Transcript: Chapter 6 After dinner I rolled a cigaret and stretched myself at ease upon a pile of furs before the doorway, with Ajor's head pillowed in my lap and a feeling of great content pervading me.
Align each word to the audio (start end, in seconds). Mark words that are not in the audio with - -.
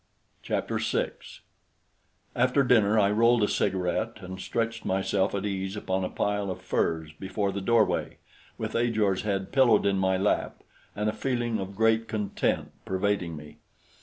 Chapter 0.41 0.79
6 0.79 1.41
After 2.35 2.63
dinner 2.63 2.97
I 2.97 3.11
rolled 3.11 3.43
a 3.43 3.47
cigaret 3.47 4.19
and 4.23 4.39
stretched 4.39 4.83
myself 4.83 5.35
at 5.35 5.45
ease 5.45 5.75
upon 5.75 6.03
a 6.03 6.09
pile 6.09 6.49
of 6.49 6.59
furs 6.59 7.11
before 7.13 7.51
the 7.51 7.61
doorway, 7.61 8.17
with 8.57 8.75
Ajor's 8.75 9.21
head 9.21 9.51
pillowed 9.51 9.85
in 9.85 9.97
my 9.99 10.17
lap 10.17 10.63
and 10.95 11.07
a 11.07 11.13
feeling 11.13 11.59
of 11.59 11.75
great 11.75 12.07
content 12.07 12.71
pervading 12.83 13.35
me. 13.37 13.57